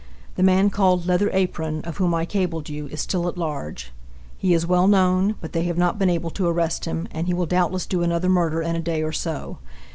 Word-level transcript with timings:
The 0.33 0.41
man 0.41 0.71
called 0.71 1.05
"Leather 1.05 1.29
Apron," 1.31 1.81
of 1.83 1.97
whom 1.97 2.11
I 2.15 2.25
cabled 2.25 2.69
you, 2.69 2.87
is 2.87 3.01
still 3.01 3.27
at 3.27 3.37
large. 3.37 3.91
He 4.35 4.51
is 4.51 4.65
well 4.65 4.87
known, 4.87 5.35
but 5.41 5.53
they 5.53 5.61
have 5.65 5.77
not 5.77 5.99
been 5.99 6.09
able 6.09 6.31
to 6.31 6.47
arrest 6.47 6.85
him, 6.85 7.07
and 7.11 7.27
he 7.27 7.35
will 7.35 7.45
doubtless 7.45 7.85
do 7.85 8.01
another 8.01 8.27
murder 8.27 8.63
in 8.63 8.75
a 8.75 8.81
day 8.81 9.03
or 9.03 9.11
so. 9.11 9.59